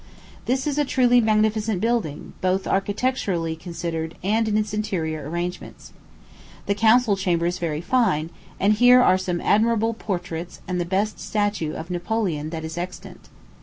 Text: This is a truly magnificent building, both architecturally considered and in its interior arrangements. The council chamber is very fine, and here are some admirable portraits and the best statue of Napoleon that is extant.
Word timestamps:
This 0.45 0.65
is 0.65 0.79
a 0.79 0.83
truly 0.83 1.21
magnificent 1.21 1.79
building, 1.79 2.33
both 2.41 2.65
architecturally 2.65 3.55
considered 3.55 4.15
and 4.23 4.47
in 4.47 4.57
its 4.57 4.73
interior 4.73 5.29
arrangements. 5.29 5.93
The 6.65 6.73
council 6.73 7.15
chamber 7.15 7.45
is 7.45 7.59
very 7.59 7.81
fine, 7.81 8.31
and 8.59 8.73
here 8.73 8.99
are 9.03 9.19
some 9.19 9.39
admirable 9.39 9.93
portraits 9.93 10.59
and 10.67 10.81
the 10.81 10.85
best 10.85 11.19
statue 11.19 11.75
of 11.75 11.91
Napoleon 11.91 12.49
that 12.49 12.65
is 12.65 12.79
extant. 12.79 13.29